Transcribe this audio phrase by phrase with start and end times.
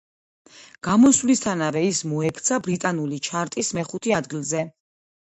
[0.85, 4.63] გამოსვლისთანავე ის მოექცა ბრიტანული ჩარტის მეხუთე ადგილზე.